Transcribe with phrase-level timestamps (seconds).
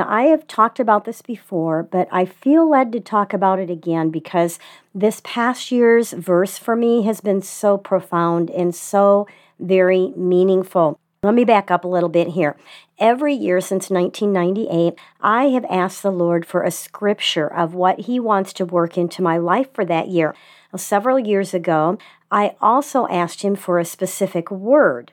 [0.00, 3.68] Now, I have talked about this before, but I feel led to talk about it
[3.68, 4.58] again because
[4.94, 9.26] this past year's verse for me has been so profound and so
[9.58, 10.98] very meaningful.
[11.22, 12.56] Let me back up a little bit here.
[12.98, 18.18] Every year since 1998, I have asked the Lord for a scripture of what He
[18.18, 20.34] wants to work into my life for that year.
[20.72, 21.98] Well, several years ago,
[22.30, 25.12] I also asked Him for a specific word.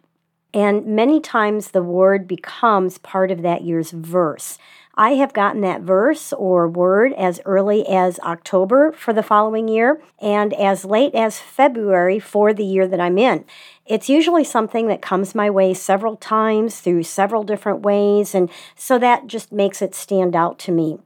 [0.54, 4.58] And many times the word becomes part of that year's verse.
[5.00, 10.02] I have gotten that verse or word as early as October for the following year
[10.20, 13.46] and as late as February for the year that I'm in.
[13.86, 18.98] It's usually something that comes my way several times through several different ways, and so
[18.98, 20.98] that just makes it stand out to me.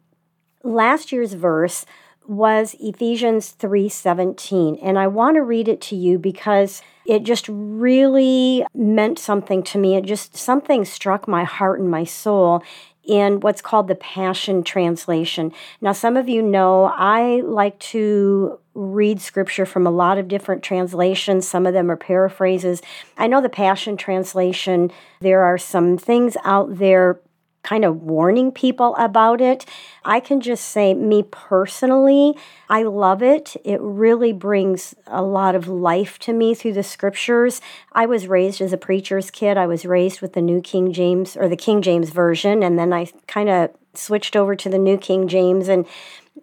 [0.63, 1.85] Last year's verse
[2.27, 8.65] was Ephesians 3:17 and I want to read it to you because it just really
[8.73, 9.95] meant something to me.
[9.95, 12.63] It just something struck my heart and my soul
[13.03, 15.51] in what's called the Passion Translation.
[15.81, 20.63] Now, some of you know I like to read scripture from a lot of different
[20.63, 21.47] translations.
[21.47, 22.81] Some of them are paraphrases.
[23.17, 27.19] I know the Passion Translation, there are some things out there
[27.63, 29.65] kind of warning people about it.
[30.03, 32.35] I can just say, me personally,
[32.69, 33.55] I love it.
[33.63, 37.61] It really brings a lot of life to me through the scriptures.
[37.91, 39.57] I was raised as a preacher's kid.
[39.57, 42.93] I was raised with the New King James or the King James Version, and then
[42.93, 45.85] I kind of switched over to the New King James and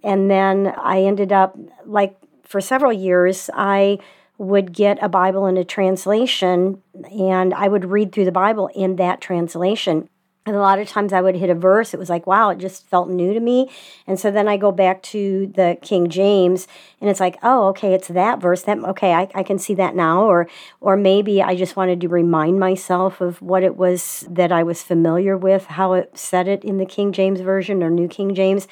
[0.04, 3.98] and then I ended up like for several years I
[4.36, 8.96] would get a Bible in a translation and I would read through the Bible in
[8.96, 10.08] that translation.
[10.48, 12.56] And a lot of times I would hit a verse, it was like, wow, it
[12.56, 13.70] just felt new to me.
[14.06, 16.66] And so then I go back to the King James
[17.02, 18.62] and it's like, oh, okay, it's that verse.
[18.62, 20.22] That okay, I, I can see that now.
[20.22, 20.48] Or
[20.80, 24.82] or maybe I just wanted to remind myself of what it was that I was
[24.82, 28.66] familiar with, how it said it in the King James Version or New King James.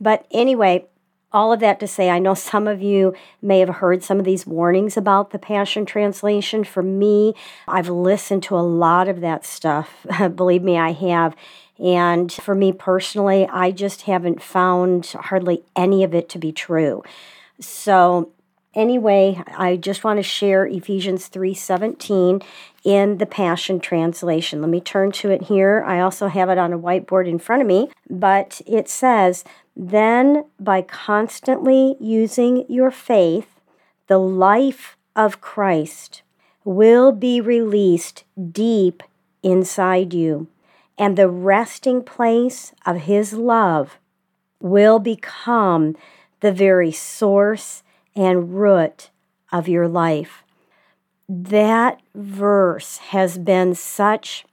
[0.00, 0.86] But anyway,
[1.32, 4.24] all of that to say, I know some of you may have heard some of
[4.24, 6.64] these warnings about the Passion Translation.
[6.64, 7.34] For me,
[7.66, 10.06] I've listened to a lot of that stuff.
[10.34, 11.36] Believe me, I have.
[11.78, 17.04] And for me personally, I just haven't found hardly any of it to be true.
[17.60, 18.32] So,
[18.74, 22.42] anyway, I just want to share Ephesians 3:17
[22.84, 24.60] in the Passion Translation.
[24.60, 25.84] Let me turn to it here.
[25.86, 29.44] I also have it on a whiteboard in front of me, but it says,
[29.80, 33.60] then, by constantly using your faith,
[34.08, 36.22] the life of Christ
[36.64, 39.04] will be released deep
[39.44, 40.48] inside you,
[40.98, 43.98] and the resting place of His love
[44.60, 45.94] will become
[46.40, 47.84] the very source
[48.16, 49.10] and root
[49.52, 50.42] of your life.
[51.28, 54.44] That verse has been such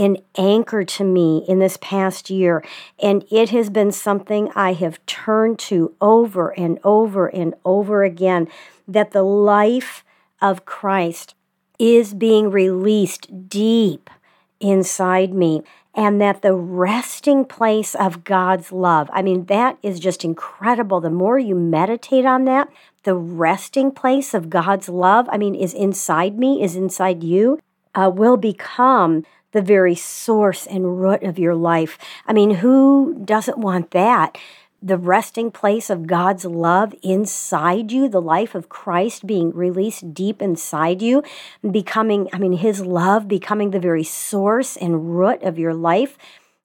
[0.00, 2.64] an anchor to me in this past year.
[3.00, 8.48] And it has been something I have turned to over and over and over again
[8.88, 10.02] that the life
[10.40, 11.34] of Christ
[11.78, 14.10] is being released deep
[14.58, 15.62] inside me
[15.94, 19.10] and that the resting place of God's love.
[19.12, 21.00] I mean, that is just incredible.
[21.00, 22.68] The more you meditate on that,
[23.02, 27.58] the resting place of God's love, I mean, is inside me, is inside you,
[27.94, 31.98] uh, will become the very source and root of your life.
[32.26, 34.38] I mean, who doesn't want that?
[34.82, 40.40] The resting place of God's love inside you, the life of Christ being released deep
[40.40, 41.22] inside you,
[41.70, 46.16] becoming, I mean, His love becoming the very source and root of your life.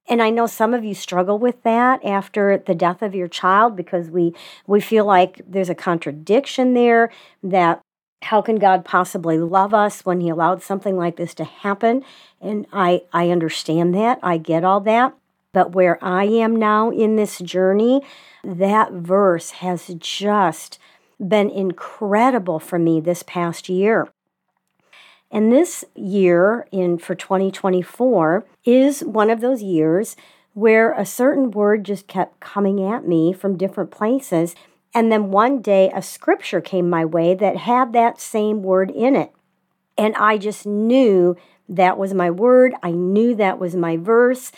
[0.08, 3.76] And I know some of you struggle with that after the death of your child
[3.76, 4.34] because we
[4.68, 7.12] we feel like there's a contradiction there
[7.42, 7.82] that
[8.26, 12.04] how can God possibly love us when He allowed something like this to happen?
[12.42, 14.20] And I, I understand that.
[14.24, 15.16] I get all that.
[15.54, 18.02] But where I am now in this journey,
[18.44, 20.80] that verse has just
[21.26, 24.10] been incredible for me this past year.
[25.32, 30.16] And this year in for 2024 is one of those years
[30.54, 34.56] where a certain word just kept coming at me from different places
[34.96, 39.16] and then one day a scripture came my way that had that same word in
[39.16, 39.32] it.
[39.98, 41.36] And I just knew
[41.68, 42.74] that was my word.
[42.82, 44.54] I knew that was my verse.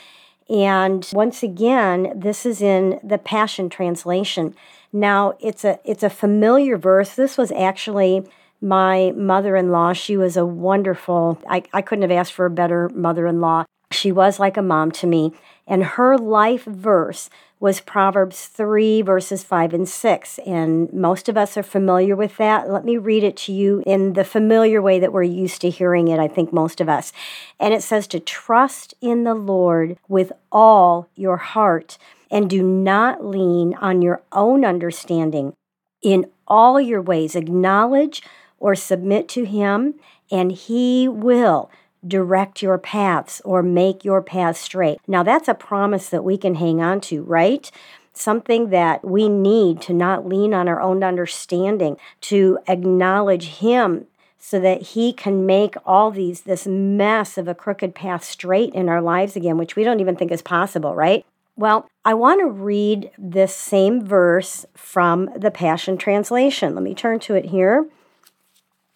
[0.48, 4.56] And once again, this is in the Passion Translation.
[4.94, 7.16] Now, it's a it's a familiar verse.
[7.16, 8.26] This was actually
[8.62, 9.94] my mother-in-law.
[9.94, 11.42] She was a wonderful.
[11.50, 13.66] I, I couldn't have asked for a better mother-in-law.
[13.92, 15.34] She was like a mom to me.
[15.66, 17.30] And her life verse
[17.60, 20.40] was Proverbs 3, verses 5 and 6.
[20.46, 22.70] And most of us are familiar with that.
[22.70, 26.08] Let me read it to you in the familiar way that we're used to hearing
[26.08, 27.12] it, I think most of us.
[27.60, 31.98] And it says to trust in the Lord with all your heart
[32.30, 35.54] and do not lean on your own understanding.
[36.02, 38.22] In all your ways, acknowledge
[38.60, 39.96] or submit to Him,
[40.32, 41.72] and He will
[42.06, 45.00] direct your paths or make your path straight.
[45.08, 47.70] Now, that's a promise that we can hang on to, right?
[48.14, 54.08] Something that we need to not lean on our own understanding, to acknowledge Him
[54.40, 58.90] so that He can make all these, this mess of a crooked path straight in
[58.90, 61.26] our lives again, which we don't even think is possible, right?
[61.56, 66.76] Well, I want to read this same verse from the Passion Translation.
[66.76, 67.88] Let me turn to it here.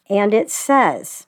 [0.07, 1.25] And it says,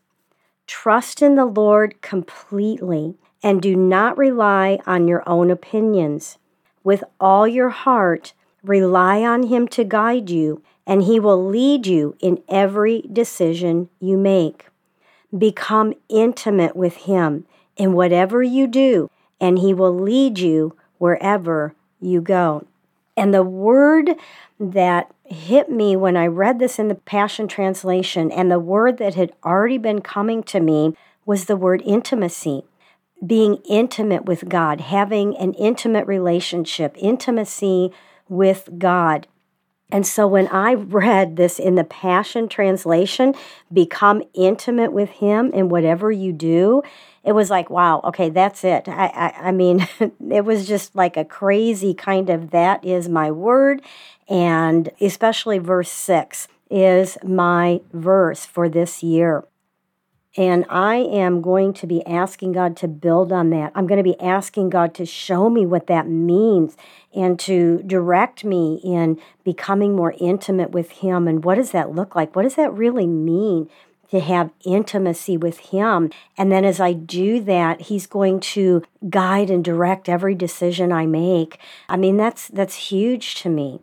[0.68, 6.38] Trust in the Lord completely and do not rely on your own opinions.
[6.84, 8.34] With all your heart,
[8.64, 14.18] rely on Him to guide you, and He will lead you in every decision you
[14.18, 14.68] make.
[15.38, 17.46] Become intimate with Him
[17.76, 19.10] in whatever you do,
[19.42, 22.66] and He will lead you wherever you go.
[23.16, 24.12] And the word
[24.60, 29.16] that hit me when I read this in the Passion Translation, and the word that
[29.16, 30.96] had already been coming to me
[31.26, 32.64] was the word intimacy.
[33.26, 37.92] Being intimate with God, having an intimate relationship, intimacy
[38.28, 39.28] with God.
[39.94, 43.36] And so when I read this in the Passion Translation,
[43.72, 46.82] become intimate with Him in whatever you do,
[47.24, 48.90] it was like, wow, okay, that's it.
[48.90, 49.88] I, I, I mean,
[50.32, 53.84] it was just like a crazy kind of that is my word.
[54.28, 59.44] And especially verse six is my verse for this year.
[60.36, 63.72] And I am going to be asking God to build on that.
[63.76, 66.76] I'm going to be asking God to show me what that means
[67.14, 71.28] and to direct me in becoming more intimate with Him.
[71.28, 72.36] And what does that look like?
[72.36, 73.70] What does that really mean?
[74.12, 76.12] to have intimacy with Him.
[76.38, 81.08] And then as I do that, He's going to guide and direct every decision I
[81.08, 81.58] make.
[81.90, 83.80] I mean, that's that's huge to me.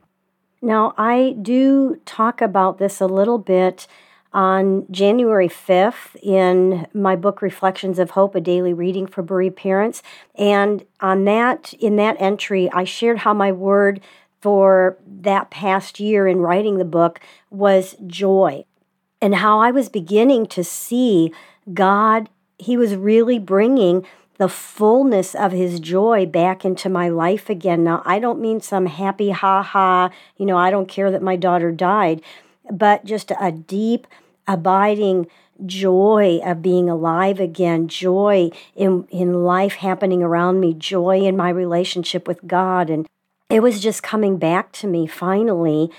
[0.62, 3.88] Now, I do talk about this a little bit
[4.32, 10.02] on January 5th in my book Reflections of Hope, a daily reading for bereaved parents.
[10.36, 14.00] And on that, in that entry, I shared how my word
[14.40, 18.64] for that past year in writing the book was joy
[19.20, 21.32] and how I was beginning to see
[21.72, 22.28] God,
[22.58, 24.06] He was really bringing
[24.38, 27.84] the fullness of His joy back into my life again.
[27.84, 31.36] Now, I don't mean some happy ha ha, you know, I don't care that my
[31.36, 32.22] daughter died,
[32.72, 34.06] but just a deep,
[34.46, 35.26] abiding
[35.66, 41.50] joy of being alive again, joy in, in life happening around me, joy in my
[41.50, 42.88] relationship with God.
[42.88, 43.06] And
[43.50, 45.90] it was just coming back to me finally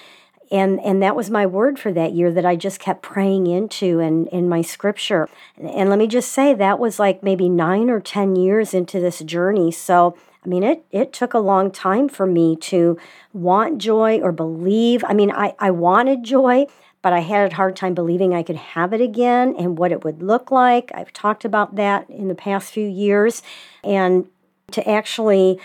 [0.52, 4.00] and and that was my word for that year that I just kept praying into
[4.00, 5.30] and in my scripture.
[5.58, 9.20] And let me just say that was like maybe 9 or 10 years into this
[9.20, 9.72] journey.
[9.72, 12.98] So I mean, it, it took a long time for me to
[13.32, 15.04] want joy or believe.
[15.08, 16.66] I mean, I, I wanted joy,
[17.04, 20.04] but I had a hard time believing I could have it again and what it
[20.04, 20.92] would look like.
[20.96, 23.44] I've talked about that in the past few years.
[23.84, 24.28] And
[24.72, 25.60] to actually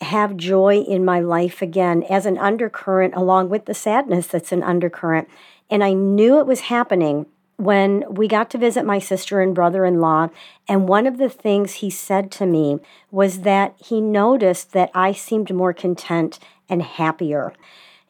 [0.00, 4.62] have joy in my life again as an undercurrent, along with the sadness that's an
[4.62, 5.28] undercurrent.
[5.70, 9.84] And I knew it was happening when we got to visit my sister and brother
[9.84, 10.28] in law.
[10.68, 12.80] And one of the things he said to me
[13.10, 17.52] was that he noticed that I seemed more content and happier.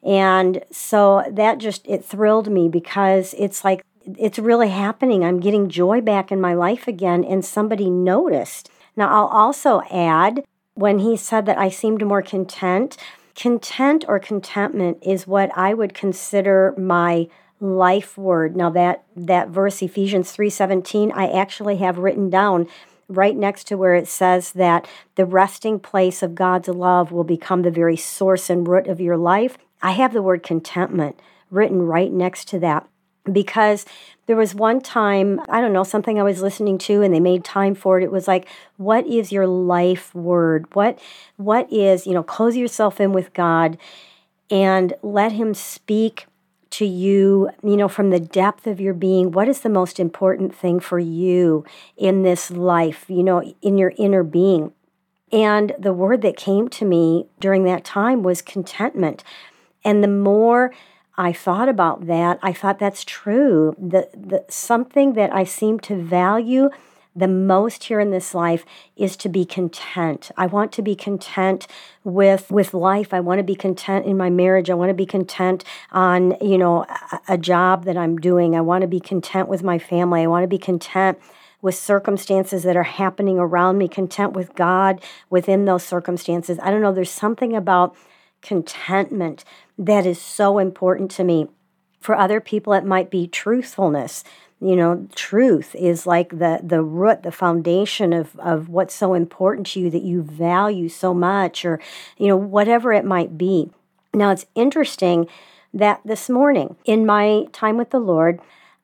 [0.01, 5.23] And so that just, it thrilled me because it's like, it's really happening.
[5.23, 8.69] I'm getting joy back in my life again, and somebody noticed.
[8.97, 12.97] Now, I'll also add when he said that I seemed more content,
[13.35, 17.27] content or contentment is what I would consider my
[17.63, 18.55] life word.
[18.55, 22.67] Now that that verse Ephesians 3:17 I actually have written down
[23.07, 27.61] right next to where it says that the resting place of God's love will become
[27.61, 29.57] the very source and root of your life.
[29.81, 32.87] I have the word contentment written right next to that
[33.31, 33.85] because
[34.25, 37.45] there was one time, I don't know, something I was listening to and they made
[37.45, 38.03] time for it.
[38.03, 40.65] It was like, what is your life word?
[40.75, 40.99] What
[41.37, 43.77] what is, you know, close yourself in with God
[44.49, 46.25] and let him speak
[46.73, 49.31] to you, you know, from the depth of your being.
[49.31, 51.63] What is the most important thing for you
[51.97, 54.73] in this life, you know, in your inner being?
[55.31, 59.23] And the word that came to me during that time was contentment.
[59.83, 60.73] And the more
[61.15, 63.75] I thought about that, I thought that's true.
[63.77, 66.69] The, the something that I seem to value
[67.15, 68.65] the most here in this life
[68.95, 70.31] is to be content.
[70.35, 71.67] I want to be content
[72.03, 73.13] with with life.
[73.13, 74.69] I want to be content in my marriage.
[74.69, 78.55] I want to be content on, you know, a, a job that I'm doing.
[78.55, 80.21] I want to be content with my family.
[80.21, 81.19] I want to be content
[81.61, 86.59] with circumstances that are happening around me, content with God within those circumstances.
[86.61, 87.95] I don't know, there's something about
[88.41, 89.45] contentment
[89.77, 91.47] that is so important to me.
[92.01, 94.25] For other people, it might be truthfulness
[94.63, 99.67] you know truth is like the the root the foundation of of what's so important
[99.67, 101.79] to you that you value so much or
[102.17, 103.69] you know whatever it might be.
[104.13, 105.27] Now it's interesting
[105.73, 108.39] that this morning in my time with the lord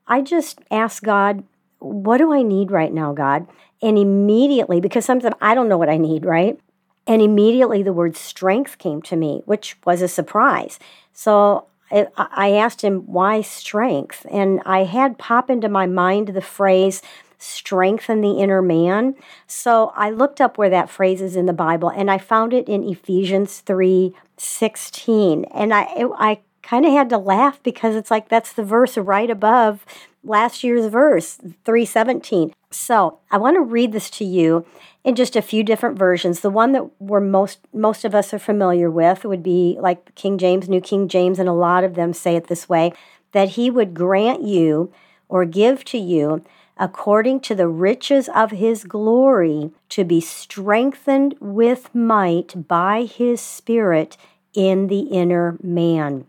[0.07, 1.43] i just asked god
[1.79, 3.47] what do i need right now god?
[3.81, 6.59] And immediately because sometimes i don't know what i need right?
[7.07, 10.79] And immediately the word strength came to me which was a surprise.
[11.13, 17.01] So I asked him why strength, and I had pop into my mind the phrase
[17.39, 19.15] strengthen the inner man.
[19.47, 22.67] So I looked up where that phrase is in the Bible, and I found it
[22.67, 28.11] in Ephesians three sixteen, and I it, I kind of had to laugh because it's
[28.11, 29.85] like that's the verse right above
[30.23, 34.65] last year's verse 317 so i want to read this to you
[35.03, 36.41] in just a few different versions.
[36.41, 40.37] The one that we're most most of us are familiar with would be like King
[40.37, 42.93] James, New King James, and a lot of them say it this way:
[43.31, 44.91] that He would grant you
[45.27, 46.43] or give to you
[46.79, 54.15] according to the riches of his glory, to be strengthened with might by his Spirit
[54.53, 56.25] in the inner man.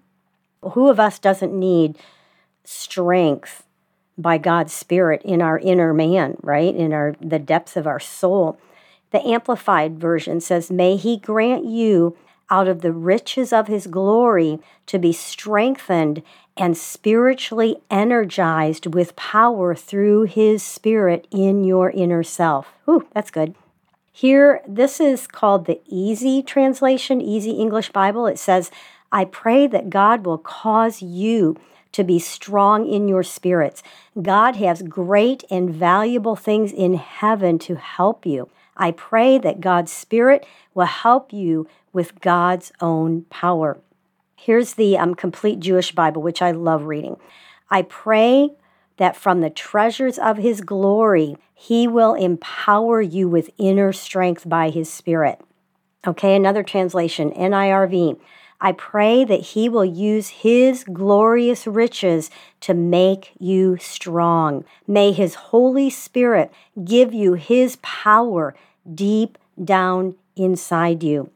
[0.63, 1.97] Who of us doesn't need
[2.65, 3.63] strength
[4.21, 6.75] by God's Spirit in our inner man, right?
[6.75, 8.59] In our the depths of our soul.
[9.11, 12.17] The Amplified Version says, May He grant you
[12.49, 16.23] out of the riches of His glory to be strengthened
[16.57, 22.75] and spiritually energized with power through His Spirit in your inner self.
[22.89, 23.55] Ooh, that's good.
[24.13, 28.27] Here, this is called the Easy Translation, Easy English Bible.
[28.27, 28.71] It says,
[29.13, 31.57] I pray that God will cause you
[31.93, 33.83] to be strong in your spirits.
[34.21, 38.49] God has great and valuable things in heaven to help you.
[38.77, 43.79] I pray that God's Spirit will help you with God's own power.
[44.37, 47.17] Here's the um, complete Jewish Bible, which I love reading.
[47.71, 48.51] I pray
[48.97, 54.71] that from the treasures of His glory, He will empower you with inner strength by
[54.71, 55.41] His Spirit.
[56.07, 58.19] Okay, another translation, NIRV.
[58.61, 64.65] I pray that He will use His glorious riches to make you strong.
[64.87, 66.53] May His Holy Spirit
[66.85, 68.55] give you His power
[68.95, 71.31] deep down inside you.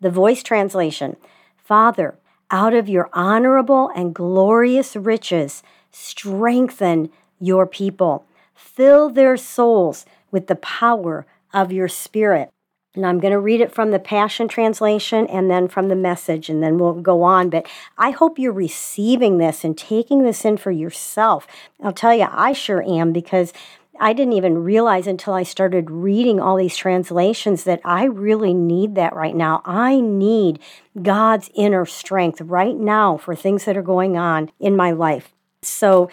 [0.00, 1.16] The voice translation
[1.62, 2.16] Father,
[2.50, 7.10] out of your honorable and glorious riches, strengthen
[7.40, 8.24] your people.
[8.54, 12.50] Fill their souls with the power of your Spirit.
[12.96, 16.48] And I'm going to read it from the Passion Translation and then from the message,
[16.48, 17.50] and then we'll go on.
[17.50, 21.46] But I hope you're receiving this and taking this in for yourself.
[21.82, 23.52] I'll tell you, I sure am because
[24.00, 28.94] I didn't even realize until I started reading all these translations that I really need
[28.94, 29.62] that right now.
[29.64, 30.58] I need
[31.00, 35.32] God's inner strength right now for things that are going on in my life.
[35.62, 36.10] So,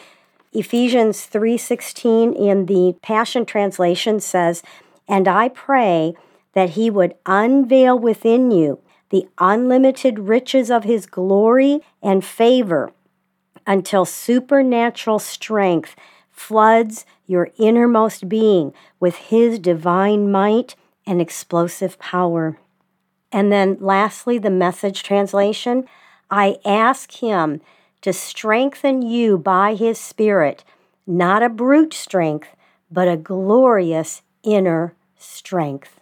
[0.53, 4.61] Ephesians 3:16 in the Passion translation says,
[5.07, 6.15] "And I pray
[6.53, 8.79] that he would unveil within you
[9.09, 12.91] the unlimited riches of his glory and favor
[13.67, 15.95] until supernatural strength
[16.31, 22.57] floods your innermost being with his divine might and explosive power.
[23.31, 25.87] And then, lastly, the message translation
[26.29, 27.61] I ask him
[28.01, 30.63] to strengthen you by his Spirit,
[31.05, 32.49] not a brute strength,
[32.91, 35.99] but a glorious inner strength.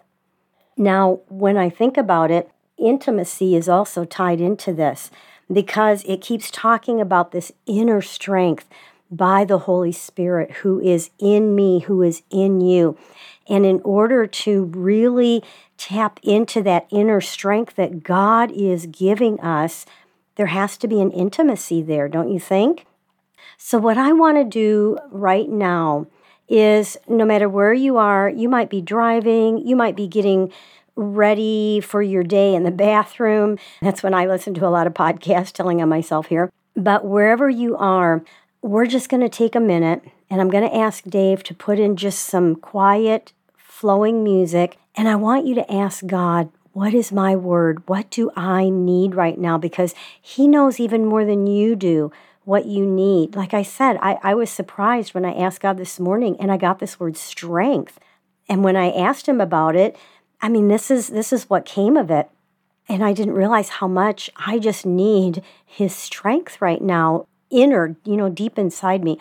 [0.81, 5.11] Now, when I think about it, intimacy is also tied into this
[5.53, 8.67] because it keeps talking about this inner strength
[9.11, 12.97] by the Holy Spirit who is in me, who is in you.
[13.47, 15.43] And in order to really
[15.77, 19.85] tap into that inner strength that God is giving us,
[20.35, 22.87] there has to be an intimacy there, don't you think?
[23.55, 26.07] So, what I want to do right now
[26.47, 30.51] is no matter where you are, you might be driving, you might be getting
[30.95, 33.57] ready for your day in the bathroom.
[33.81, 36.51] That's when I listen to a lot of podcasts telling on myself here.
[36.75, 38.23] But wherever you are,
[38.61, 41.79] we're just going to take a minute and I'm going to ask Dave to put
[41.79, 47.11] in just some quiet, flowing music And I want you to ask God, what is
[47.11, 47.87] my word?
[47.87, 49.57] What do I need right now?
[49.57, 52.11] Because He knows even more than you do
[52.43, 53.35] what you need.
[53.35, 56.57] Like I said, I, I was surprised when I asked God this morning and I
[56.57, 57.99] got this word strength.
[58.49, 59.95] And when I asked him about it,
[60.41, 62.29] I mean, this is this is what came of it.
[62.89, 68.17] And I didn't realize how much I just need his strength right now, inner, you
[68.17, 69.19] know, deep inside me.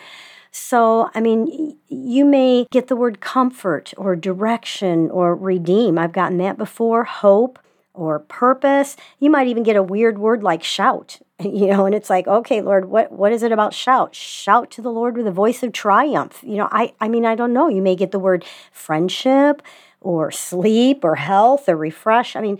[0.51, 5.97] So, I mean, you may get the word comfort or direction or redeem.
[5.97, 7.59] I've gotten that before, hope
[7.93, 8.95] or purpose.
[9.19, 12.61] You might even get a weird word like shout, you know, and it's like, okay,
[12.61, 14.15] Lord, what, what is it about shout?
[14.15, 16.39] Shout to the Lord with a voice of triumph.
[16.43, 17.67] You know, I, I mean, I don't know.
[17.67, 19.61] You may get the word friendship
[19.99, 22.35] or sleep or health or refresh.
[22.35, 22.59] I mean,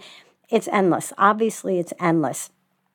[0.50, 1.14] it's endless.
[1.18, 2.50] Obviously, it's endless.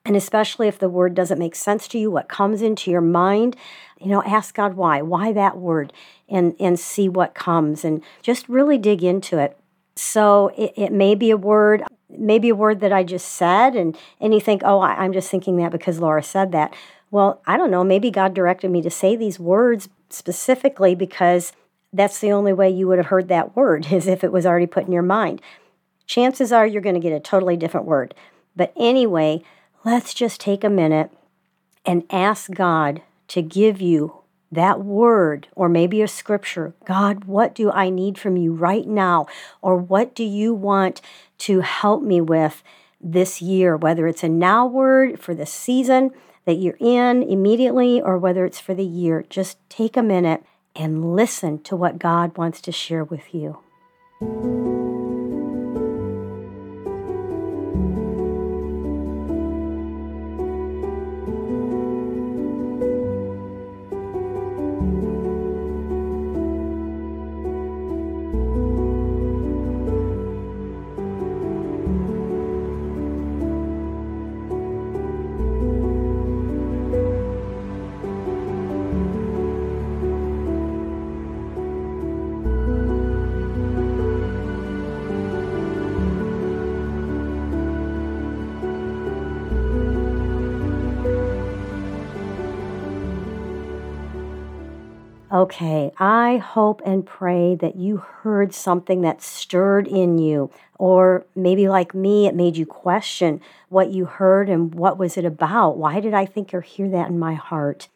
[0.04, 3.56] And especially if the word doesn't make sense to you, what comes into your mind,
[4.00, 5.02] you know, ask God why.
[5.02, 5.92] Why that word?
[6.28, 9.58] And and see what comes and just really dig into it.
[9.96, 13.96] So it, it may be a word, maybe a word that I just said, and
[14.20, 16.74] and you think, oh, I, I'm just thinking that because Laura said that.
[17.10, 17.84] Well, I don't know.
[17.84, 21.52] Maybe God directed me to say these words specifically because
[21.92, 24.66] that's the only way you would have heard that word is if it was already
[24.66, 25.40] put in your mind.
[26.06, 28.14] Chances are you're going to get a totally different word.
[28.54, 29.42] But anyway,
[29.84, 31.10] let's just take a minute
[31.84, 34.22] and ask God to give you
[34.52, 36.74] that word or maybe a scripture.
[36.84, 39.26] God, what do I need from you right now?
[39.62, 41.00] Or what do you want
[41.38, 42.62] to help me with
[43.00, 43.76] this year?
[43.76, 46.10] Whether it's a now word for the season
[46.44, 51.14] that you're in immediately or whether it's for the year, just take a minute and
[51.14, 53.58] listen to what God wants to share with you.
[95.30, 101.68] Okay, I hope and pray that you heard something that stirred in you, or maybe
[101.68, 105.78] like me, it made you question what you heard and what was it about?
[105.78, 107.88] Why did I think or hear that in my heart?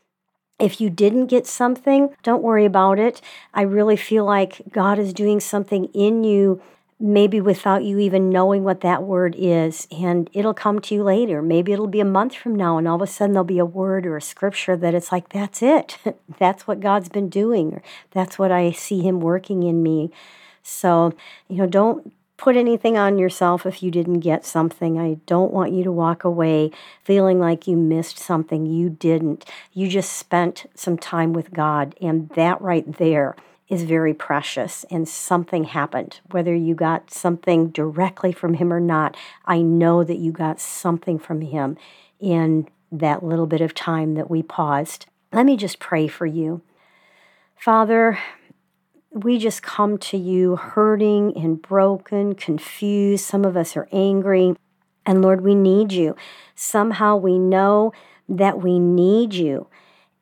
[0.59, 3.21] If you didn't get something, don't worry about it.
[3.55, 6.61] I really feel like God is doing something in you
[7.01, 9.89] maybe without you even knowing what that word is.
[9.91, 11.41] And it'll come to you later.
[11.41, 13.65] Maybe it'll be a month from now, and all of a sudden there'll be a
[13.65, 15.97] word or a scripture that it's like, that's it.
[16.39, 17.75] that's what God's been doing.
[17.75, 20.11] Or that's what I see Him working in me.
[20.63, 21.15] So,
[21.49, 24.99] you know, don't put anything on yourself if you didn't get something.
[24.99, 26.71] I don't want you to walk away
[27.03, 28.67] feeling like you missed something.
[28.67, 29.45] You didn't.
[29.73, 31.95] You just spent some time with God.
[32.01, 33.37] And that right there
[33.71, 36.21] is very precious and something happened.
[36.33, 41.21] Whether you got something directly from him or not, I know that you got something
[41.21, 41.79] from him
[42.19, 45.07] in that little bit of time that we paused.
[45.33, 46.63] Let me just pray for you.
[47.57, 48.19] Father,
[49.13, 53.25] we just come to you hurting and broken, confused.
[53.25, 54.57] Some of us are angry.
[55.07, 56.17] And Lord, we need you.
[56.57, 57.93] Somehow we know
[58.29, 59.69] that we need you.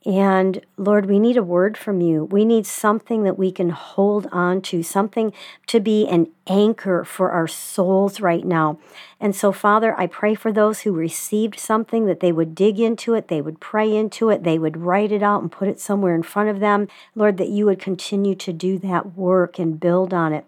[0.09, 2.25] And Lord, we need a word from you.
[2.25, 5.35] We need something that we can hold on to, something
[5.67, 8.79] to be an anchor for our souls right now.
[9.21, 13.13] And so, Father, I pray for those who received something that they would dig into
[13.13, 16.15] it, they would pray into it, they would write it out and put it somewhere
[16.15, 16.89] in front of them.
[17.15, 20.47] Lord, that you would continue to do that work and build on it.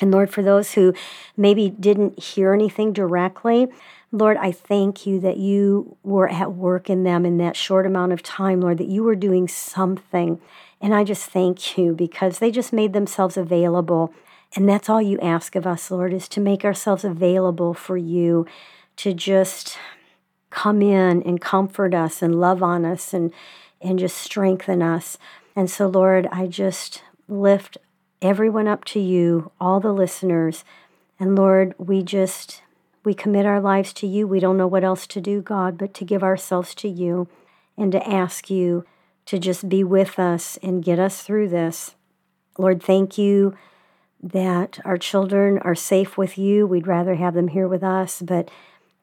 [0.00, 0.94] And Lord, for those who
[1.36, 3.68] maybe didn't hear anything directly,
[4.12, 8.12] Lord, I thank you that you were at work in them in that short amount
[8.12, 10.40] of time, Lord, that you were doing something.
[10.80, 14.14] And I just thank you because they just made themselves available.
[14.54, 18.46] And that's all you ask of us, Lord, is to make ourselves available for you,
[18.96, 19.78] to just
[20.50, 23.32] come in and comfort us and love on us and,
[23.80, 25.18] and just strengthen us.
[25.54, 27.76] And so, Lord, I just lift
[28.22, 30.64] everyone up to you, all the listeners.
[31.18, 32.62] And Lord, we just
[33.04, 34.26] we commit our lives to you.
[34.26, 37.28] We don't know what else to do, God, but to give ourselves to you
[37.76, 38.84] and to ask you
[39.26, 41.94] to just be with us and get us through this.
[42.58, 43.56] Lord, thank you
[44.22, 46.66] that our children are safe with you.
[46.66, 48.50] We'd rather have them here with us, but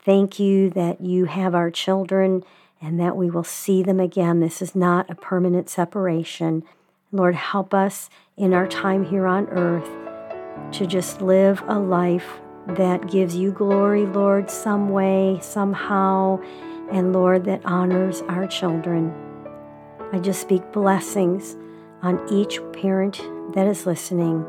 [0.03, 2.43] thank you that you have our children
[2.81, 4.41] and that we will see them again.
[4.41, 6.63] This is not a permanent separation.
[7.13, 9.87] Lord, help us in our time here on earth
[10.73, 16.41] to just live a life that gives you glory, Lord, some way, somehow,
[16.91, 19.13] and Lord, that honors our children.
[20.11, 21.55] I just speak blessings
[22.01, 23.21] on each parent
[23.53, 24.43] that is listening.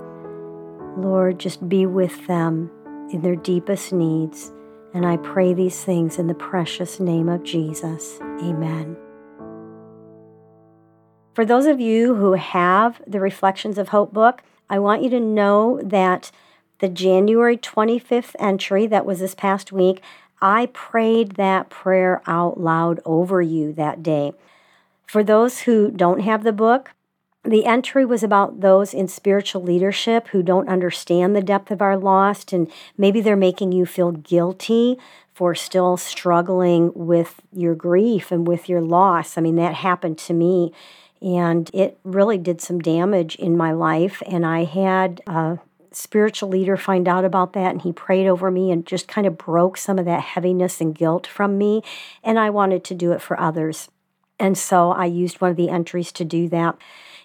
[0.96, 2.70] Lord, just be with them
[3.12, 4.52] in their deepest needs.
[4.94, 8.18] And I pray these things in the precious name of Jesus.
[8.22, 8.96] Amen.
[11.34, 15.18] For those of you who have the Reflections of Hope book, I want you to
[15.18, 16.30] know that
[16.78, 20.00] the January 25th entry that was this past week,
[20.40, 24.32] I prayed that prayer out loud over you that day.
[25.08, 26.92] For those who don't have the book,
[27.42, 31.96] the entry was about those in spiritual leadership who don't understand the depth of our
[31.96, 34.98] loss, and maybe they're making you feel guilty
[35.34, 39.36] for still struggling with your grief and with your loss.
[39.36, 40.72] I mean, that happened to me,
[41.24, 44.22] and it really did some damage in my life.
[44.26, 45.58] And I had a
[45.90, 49.38] spiritual leader find out about that, and he prayed over me and just kind of
[49.38, 51.82] broke some of that heaviness and guilt from me.
[52.22, 53.88] And I wanted to do it for others.
[54.38, 56.76] And so I used one of the entries to do that.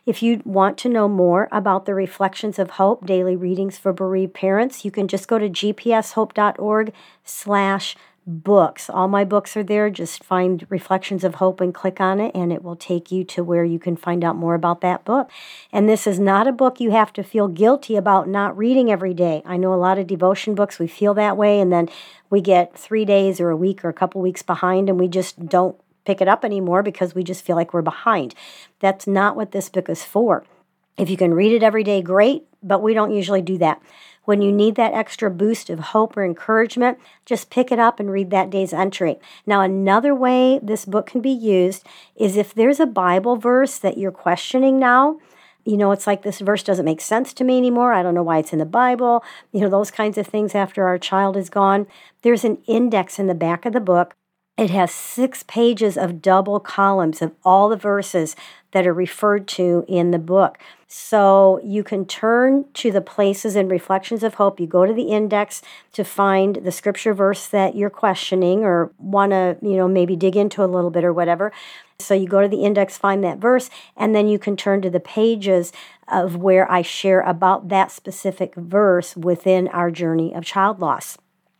[0.05, 4.33] If you want to know more about the Reflections of Hope daily readings for bereaved
[4.33, 6.93] parents, you can just go to gpshope.org
[7.25, 7.97] slash
[8.29, 8.89] books.
[8.89, 9.89] All my books are there.
[9.89, 13.43] Just find Reflections of Hope and click on it, and it will take you to
[13.43, 15.31] where you can find out more about that book.
[15.71, 19.15] And this is not a book you have to feel guilty about not reading every
[19.15, 19.41] day.
[19.45, 21.89] I know a lot of devotion books, we feel that way, and then
[22.29, 25.47] we get three days or a week or a couple weeks behind, and we just
[25.47, 28.35] don't pick it up anymore because we just feel like we're behind.
[28.79, 30.45] That's not what this book is for.
[30.97, 33.81] If you can read it every day, great, but we don't usually do that.
[34.25, 38.11] When you need that extra boost of hope or encouragement, just pick it up and
[38.11, 39.19] read that day's entry.
[39.45, 43.97] Now, another way this book can be used is if there's a Bible verse that
[43.97, 45.19] you're questioning now,
[45.65, 47.93] you know, it's like this verse doesn't make sense to me anymore.
[47.93, 49.23] I don't know why it's in the Bible.
[49.51, 51.87] You know, those kinds of things after our child is gone.
[52.21, 54.15] There's an index in the back of the book
[54.59, 58.35] it has six pages of double columns of all the verses
[58.71, 60.57] that are referred to in the book.
[60.87, 64.59] So you can turn to the places and reflections of hope.
[64.59, 65.61] You go to the index
[65.93, 70.35] to find the scripture verse that you're questioning or want to, you know, maybe dig
[70.35, 71.51] into a little bit or whatever.
[71.99, 74.89] So you go to the index, find that verse, and then you can turn to
[74.89, 75.71] the pages
[76.07, 81.17] of where I share about that specific verse within our journey of child loss.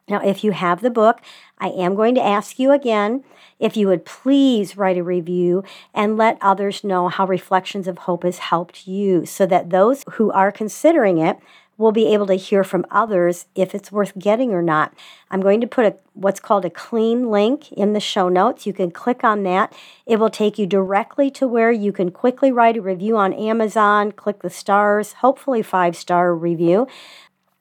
[0.09, 1.21] Now, if you have the book,
[1.59, 3.23] I am going to ask you again
[3.59, 8.23] if you would please write a review and let others know how Reflections of Hope
[8.23, 11.37] has helped you so that those who are considering it
[11.77, 14.93] will be able to hear from others if it's worth getting or not.
[15.31, 18.65] I'm going to put a what's called a clean link in the show notes.
[18.65, 19.71] You can click on that.
[20.05, 24.11] It will take you directly to where you can quickly write a review on Amazon,
[24.11, 26.85] click the stars, hopefully 5-star review.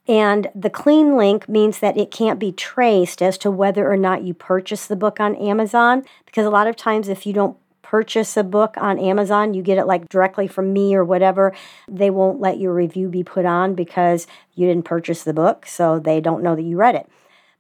[0.08, 4.22] And the clean link means that it can't be traced as to whether or not
[4.22, 6.02] you purchase the book on Amazon.
[6.24, 9.78] Because a lot of times, if you don't purchase a book on Amazon, you get
[9.78, 11.54] it like directly from me or whatever,
[11.86, 15.66] they won't let your review be put on because you didn't purchase the book.
[15.66, 17.08] So they don't know that you read it.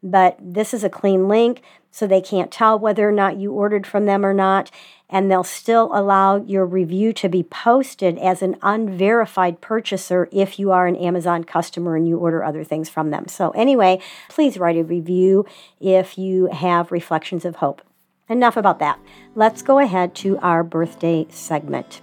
[0.02, 3.86] But this is a clean link, so they can't tell whether or not you ordered
[3.86, 4.70] from them or not
[5.10, 10.70] and they'll still allow your review to be posted as an unverified purchaser if you
[10.70, 13.26] are an Amazon customer and you order other things from them.
[13.26, 15.46] So, anyway, please write a review
[15.80, 17.82] if you have reflections of hope.
[18.28, 18.98] Enough about that.
[19.34, 22.02] Let's go ahead to our birthday segment.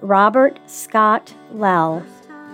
[0.00, 2.04] Robert Scott Lelle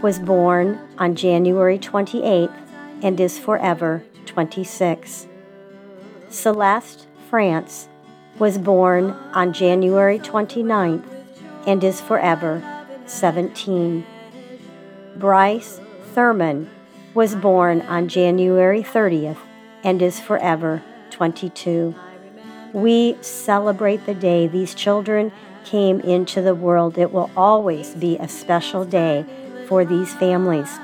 [0.00, 2.59] was born on January 28th
[3.02, 5.26] and is forever 26.
[6.28, 7.88] Celeste France
[8.38, 11.04] was born on January 29th
[11.66, 12.62] and is forever
[13.06, 14.06] 17.
[15.16, 15.80] Bryce
[16.14, 16.70] Thurman
[17.14, 19.38] was born on January 30th
[19.82, 21.94] and is forever 22.
[22.72, 25.32] We celebrate the day these children
[25.64, 26.98] came into the world.
[26.98, 29.24] It will always be a special day
[29.66, 30.78] for these families.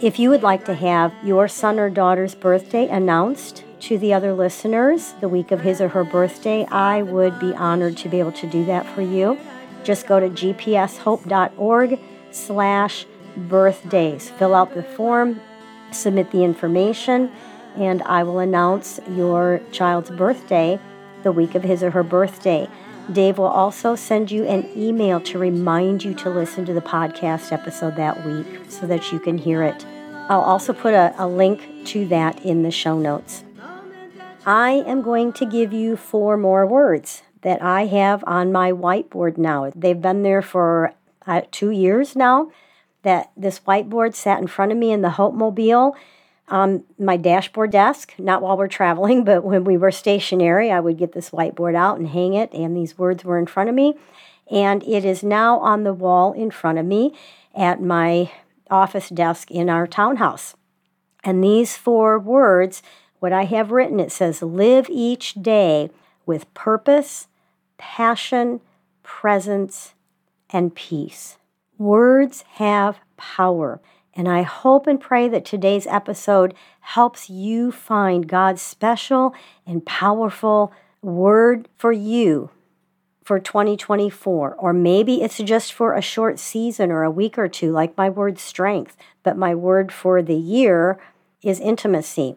[0.00, 4.32] If you would like to have your son or daughter's birthday announced to the other
[4.34, 8.32] listeners the week of his or her birthday, I would be honored to be able
[8.32, 9.38] to do that for you.
[9.84, 12.00] Just go to gpshope.org
[12.32, 14.30] slash birthdays.
[14.30, 15.40] Fill out the form,
[15.92, 17.30] submit the information,
[17.76, 20.80] and I will announce your child's birthday
[21.22, 22.68] the week of his or her birthday.
[23.12, 27.52] Dave will also send you an email to remind you to listen to the podcast
[27.52, 29.84] episode that week so that you can hear it.
[30.28, 33.44] I'll also put a, a link to that in the show notes.
[34.46, 39.36] I am going to give you four more words that I have on my whiteboard
[39.36, 39.70] now.
[39.74, 40.94] They've been there for
[41.26, 42.50] uh, two years now,
[43.02, 45.94] that this whiteboard sat in front of me in the Hope Mobile
[46.48, 50.98] on my dashboard desk, not while we're traveling, but when we were stationary, I would
[50.98, 53.94] get this whiteboard out and hang it, and these words were in front of me.
[54.50, 57.14] And it is now on the wall in front of me
[57.54, 58.30] at my
[58.70, 60.54] office desk in our townhouse.
[61.22, 62.82] And these four words,
[63.20, 65.90] what I have written, it says, live each day
[66.26, 67.28] with purpose,
[67.78, 68.60] passion,
[69.02, 69.94] presence,
[70.50, 71.38] and peace.
[71.78, 73.80] Words have power.
[74.16, 79.34] And I hope and pray that today's episode helps you find God's special
[79.66, 80.72] and powerful
[81.02, 82.50] word for you
[83.24, 84.54] for 2024.
[84.54, 88.08] Or maybe it's just for a short season or a week or two, like my
[88.08, 88.96] word strength.
[89.22, 90.98] But my word for the year
[91.42, 92.36] is intimacy.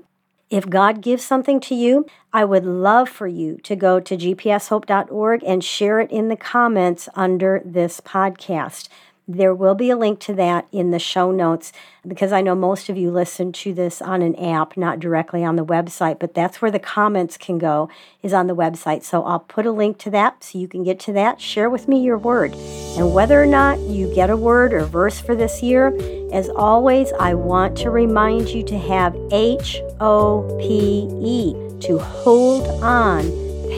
[0.50, 5.44] If God gives something to you, I would love for you to go to gpshope.org
[5.46, 8.88] and share it in the comments under this podcast.
[9.30, 11.74] There will be a link to that in the show notes
[12.08, 15.58] because I know most of you listen to this on an app, not directly on
[15.58, 17.90] the website, but that's where the comments can go,
[18.24, 19.04] is on the website.
[19.04, 21.42] So I'll put a link to that so you can get to that.
[21.42, 22.54] Share with me your word.
[22.98, 25.88] And whether or not you get a word or verse for this year,
[26.32, 32.66] as always, I want to remind you to have H O P E, to hold
[32.82, 33.24] on.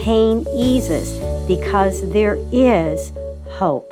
[0.03, 3.11] Pain eases because there is
[3.47, 3.91] hope.